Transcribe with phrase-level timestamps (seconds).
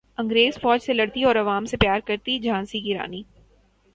[0.17, 3.21] انگریز فوج سے لڑتی اور عوام سے پیار کرتی جھانسی کی رانی